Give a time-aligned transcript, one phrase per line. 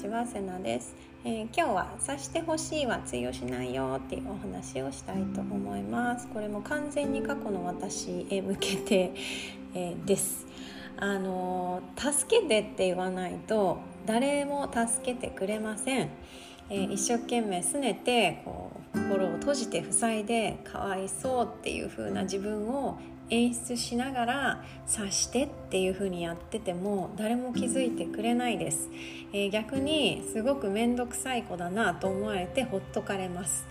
[0.00, 0.94] ちはせなです、
[1.26, 6.26] えー、今日は察してほしいは通用しないよっていうお話をしたいと思います。
[6.28, 9.12] これも完全に過去の私へ向けて、
[9.74, 10.46] えー、です。
[10.96, 16.08] あの助けてって言わないと誰も助けてくれません、
[16.70, 22.98] えー、一生懸命拗ねてこう心を閉じて塞いでかわいそうっていう風な自分を
[23.30, 28.88] 演出しながら察してっていう風にやってても誰も気づいてくれないです、
[29.32, 33.66] えー、逆にすごく面倒くさい子だなと思われてほっとかれます。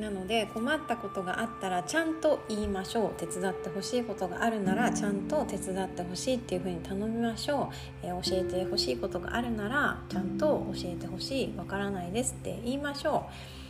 [0.00, 3.12] なので困ったことがあったらちゃんと言いましょう。
[3.18, 7.70] 手伝ってほしいことがあるならちゃんと手伝ってほしいっていうふうに頼みましょ
[8.02, 11.54] う、えー、教えてほしいことがあるならちゃんと教えてほしい。
[11.56, 13.61] わからないですって言いましょう。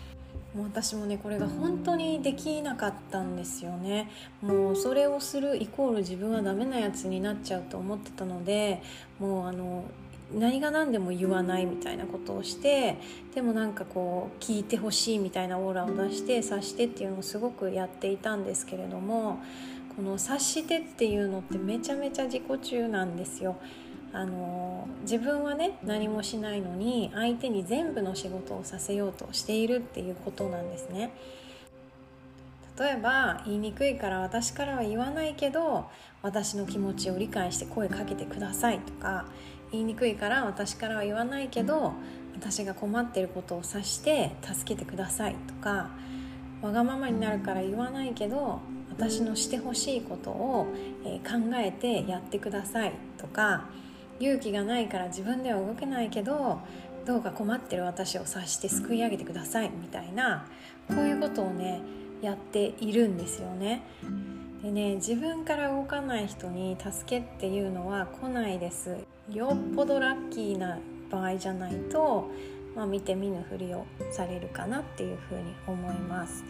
[0.54, 4.10] もう私もねこれが本当にできなかったんですよね
[4.42, 8.82] もうそれをするイコール自分はダメなやつになっちゃうと思ってたので
[9.18, 9.84] もうあの
[10.34, 12.98] 何が何でも言わないみたいなことをして
[13.34, 19.40] でもなんかこう聞いてほしいみたいなオーラを出して察してっていうのをすごくやっていたんですけれども
[19.96, 23.56] この察してっていうのってめちゃめちゃ自己中なんですよ。
[24.12, 31.12] あの自分はね何もしないのに相手に全部の仕事をさせようとしているっていうことなんですね。
[32.78, 35.86] 例えば言いにくいから私からは言わないけど
[36.22, 39.26] 私の気持ちを理解して声かけてくださいとか
[39.70, 41.92] 言いにくいから私からは言わないけど
[42.34, 45.90] 私が困ってることを察して助けてくださいとか
[46.62, 50.66] わがままになるから言わないけど私のしてほしいことを、
[51.02, 53.64] 考えてやってくださいとか
[54.20, 56.60] 勇気がないから自分では動けないけど
[57.06, 60.46] どうか困ってる私を察して救い上げてくださいみたいな
[60.88, 61.80] こういうことをね
[62.20, 63.82] やっているんですよね。
[64.62, 68.96] でね自分から動かない人に助けっていうのは来ないです
[69.28, 70.78] よっぽどラッキーな
[71.10, 72.30] 場合じゃないと、
[72.76, 76.44] まあ、見て見ぬふりをされるかなっていうふうに思います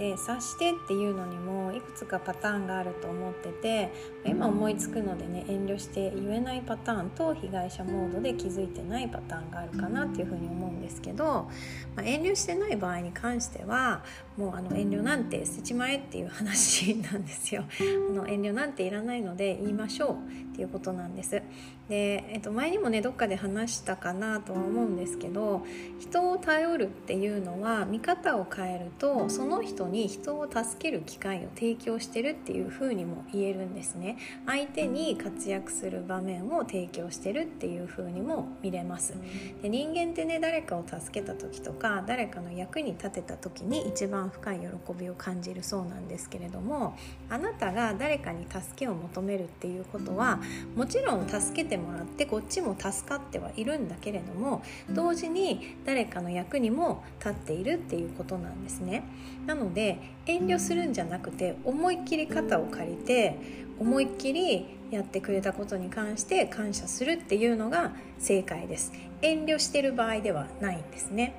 [0.00, 3.92] で察してっていうのにもいくつかパターンがあると思ってて
[4.24, 11.50] 今思いつくのでね遠慮して言えないパターンと被害者モードで気づいてないパターンがあるかなっていうふうに思うんですけど、
[11.96, 14.02] まあ、遠慮してない場合に関しては
[14.38, 17.64] もうあの遠慮なんて捨てちまえっていう話なんですよ。
[18.10, 20.49] あの遠慮なんていらないので言いましょう。
[20.60, 21.42] っていうことなんです。
[21.88, 25.64] で、えっと、前にもねどっかで話したかなとは思うんですけど
[25.98, 34.18] 人を頼るっていうのは見方を変えるとその人に人を助ける機会を提供してるっていうふうにも言えるんですね。
[34.46, 39.14] 相手に活躍する場面を提供してるっていうふうにも見れます。
[39.62, 46.98] で人間ってね誰かを助けた時とか誰かの役に立てた時に一番深い喜びを感じるそうなんですけれども
[47.30, 50.40] あなたが誰かに助けを求めるっていうことは
[50.76, 59.04] もちろん助けてもらってこっちも助かってはいるんだけれども同時に誰かの役にも立っているっていうことなんですね。
[59.46, 63.36] なので遠慮するんじゃなくて思いっきり肩を借りて
[63.78, 68.92] 思いっきりやってくれたことに関して感謝するっていうのが正解です。
[69.22, 71.34] 遠慮してる場合ではないんですね。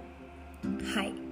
[0.95, 1.30] はい。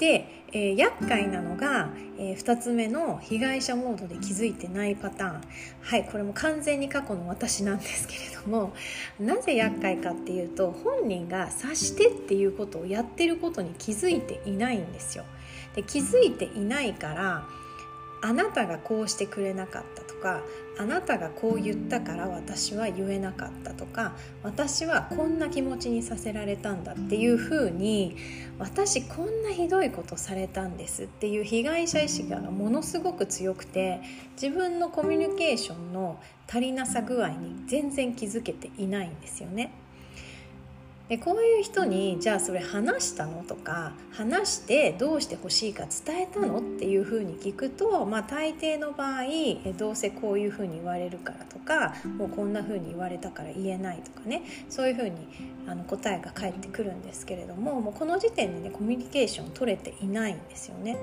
[0.00, 5.40] で、えー、厄介なのが、えー、2つ目の被害者モードで気づいてないパターン
[5.82, 8.72] はいこれも完全に過去の私なんですけれども
[9.20, 15.24] なぜ厄介かっていうと本人が察してっていうことをやってることに気づいていないんですよ。
[15.76, 17.44] で気づいていないから
[18.22, 20.42] あなたがこうしてくれなかったとか
[20.78, 28.16] あなたがこう言ったから私は言えなかったとか私はこんな気持ちにさせられたんだっていうふうに
[28.58, 34.00] 私こんなひどいことされたんですっていう被害者意識がものすごく強くて
[34.40, 39.72] 自分のコミュニケーションの足りなさ具合に全然気づけていないんですよね。
[41.10, 49.24] でこういう人にじゃあそれ話したのとか話してどうしてほしいか伝えたのっていうふうに聞くと、まあ、大抵の場合
[49.76, 55.16] どうせこういうふうに言われるからとかもうこんなふうに言われたから言えないとかねそういうふうに
[55.66, 60.96] あの答えが返ってくるんですけれどももうこの時点でねコミュニケーション取れていないんですよね。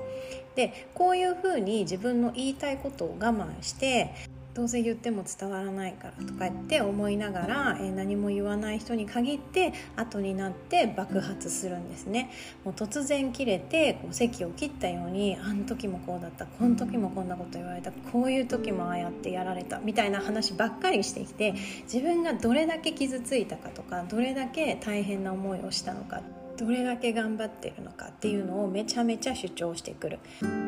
[0.56, 4.12] でこういうふうに自分の言いたいことを我慢して
[4.58, 12.32] どうせ言っても伝わらないからとか言って思いながら、え、何も言わない人に限って後になって爆発するんですね。
[12.64, 21.54] もう突然切れてこう席を切ったようにあの時もこうだったこの時もこんなこと言われたこういう時もああやってやられたみたいな話ばっかりしてきて
[21.84, 26.20] 自分がどれだけ傷ついたかとかどれだけ大変な思いをしたのか。
[26.58, 30.18] どれだけ頑張ってるのかっていうのをめちゃめちゃ主張してくる。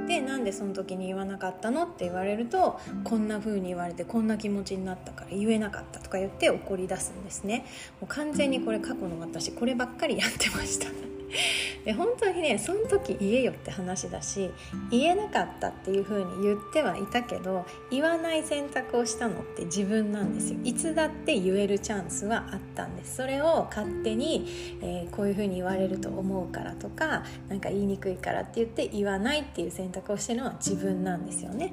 [0.06, 7.64] でなんでその時に言わなかったのって言われるとこんな風に言われてこんな気持ちになったから言えなかったとか言って怒り出すんですね。
[8.00, 11.09] もう完全にこれ過去の私こればっかりやってました。
[11.84, 14.50] で本当にねその時言えよって話だし
[14.90, 20.58] 言えなかったっていう風に言ってはいたけど言わない選択をしたのって自分なんですよ。
[20.64, 23.16] いつだって言えるチャンスはあったんです。
[23.16, 24.46] それを勝手に、
[24.82, 31.72] えー、こういう風に言われると思うからとか何か言いにくいからって言って言わないっていう選択をしてるのは自分なんですよね。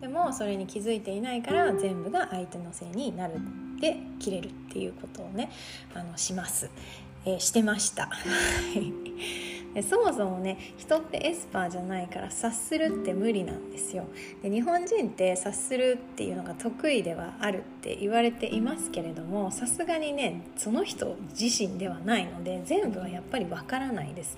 [0.00, 3.34] でもそれに気づいていないから全部が相手のせいになる
[3.80, 5.50] で切れるっていうことをね
[5.94, 6.70] あのします。
[7.24, 8.10] えー、してました。
[9.82, 14.04] そもそもね人ってエスパーじゃないから察するって無理なんですよ。
[14.42, 24.36] で日本人って察するっていうのが得意ではあるって言われていますけれどもさすがにねその人自身ではないので全部はやっぱりわからないです。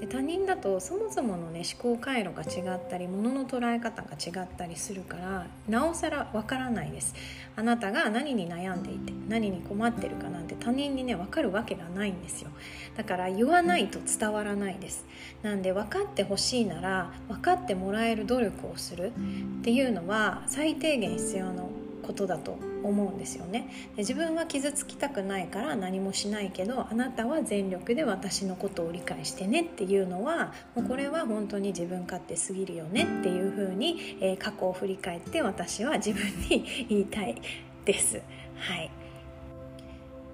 [0.00, 7.14] で他人だとそもそものね思考回路が違ったり物のの捉え方が違ったりするからなおさらわからないです。
[7.56, 12.50] あなたが何に悩んでいて何に困ってるかなんて他人にね分かるわけがないんですよ。
[12.96, 15.06] だから言わないと伝わらないです。
[15.42, 19.12] なんで分かってほしいなら分かってもらえる努力をする
[19.60, 21.62] っていうのは最低限必要な
[22.00, 37.40] ことだと思うんですよねで自分は傷つきたくないから何もしないけどあなたは全力で私のことを理解してねっていうのはもうこれは本当に自分勝手すぎるよねっていうふうに、えー、過去を振り返って私は自分に言いたい
[37.84, 38.20] です。
[38.56, 38.99] はい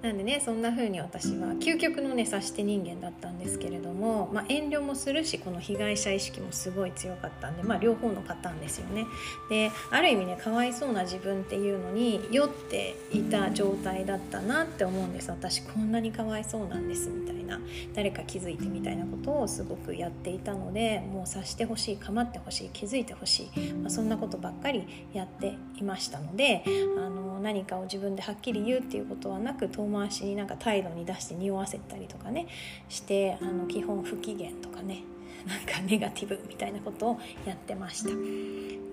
[0.07, 9.05] なんでねそんな風に私は究極のね察して人間だったんですけれども、まあ、遠慮もするしこの被害者意識もすごい強かったんで、まあ、両方のパターンですよね。
[9.49, 17.59] である意味ねかわいそうな自分っていうのに酔っていた状態だったなって思うんです私こんなにかわいそうなんですみたいな
[17.93, 26.63] 誰か気づいてみたいなことをすごくやっていたのでもう察してほしい構ってほしい気づいてほしい、まあ、そんなことばっかりやっていましたので
[26.97, 27.09] あ
[27.39, 32.47] 何かを自分ではっきり言うっていうことはなく遠回しになんか態度に出して匂わせたりとかね
[32.89, 35.03] してあの基本不機嫌とかね
[35.47, 38.09] なんかネガティブみたいなことをやってました。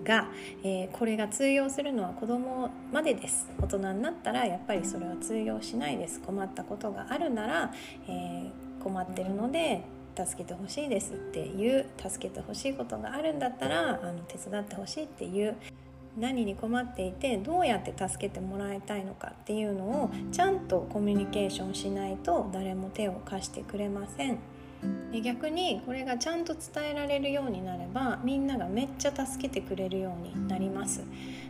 [0.05, 0.29] が、
[0.63, 3.49] えー、これが通用するのは子供までです。
[3.59, 6.21] 大人になったらやっぱりそれは通用しないです。
[6.21, 7.73] 困ったことがあるなら、
[8.07, 9.81] えー、困ってるので
[10.15, 15.57] 助けてほしいですっていう助けてほしいことがあるんだったらあの手伝ってほしいっていう
[16.17, 24.39] 何に困っていてどうやって助けてもらいたいのかっていうのをちゃんとコミュニケーションしないと誰も手を貸してくれません。
[25.11, 31.03] で逆にこれがちゃんと伝えられるようになればみんながめっちゃ助けてくれるようになります。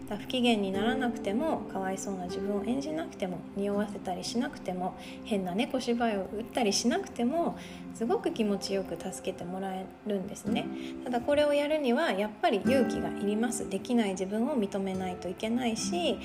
[0.07, 7.57] だ不機嫌にならなくてもかわいそうな自分を演じなくても匂わせたりしなくても変な猫芝居を打ったりしなくても
[7.95, 10.67] すごく気持ちよく助けてもらえるんですね。
[11.03, 13.67] ただこれをやるにはやっぱり勇気がいります。
[13.67, 16.19] できない自分を認めないといけないし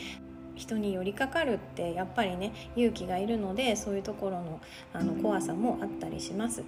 [0.56, 4.60] 人に寄りかかるってやっぱりね勇気がいるのでそういうところの
[4.92, 6.62] あの怖さもあったりします。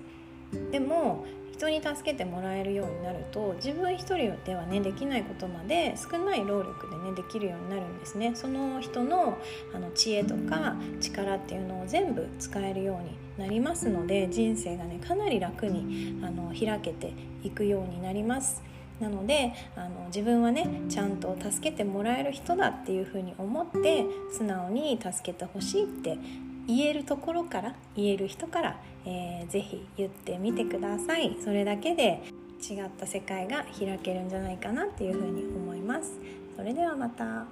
[0.70, 8.32] でも人に助けてもらえるようになると自分一人ではねできないことまで少ない労力でねできるようになるんですね。
[8.34, 9.38] その人の
[9.72, 17.12] あの知恵とか力っていうのを全部使えるようになりますので人生がねかなり楽にあの開けて
[17.44, 18.62] いくようになります。
[19.00, 26.18] なのであの自分はねちゃんと助けてもらえる人だっていうふうに思って素直に助けてほしいって
[26.66, 31.36] 言えるところから言える人から、えー、ぜひ言ってみてください。
[31.42, 32.22] それだけで
[32.62, 36.12] 違った世界が開けるんじゃないかなっていうふうに思います。
[36.56, 37.46] それではまた。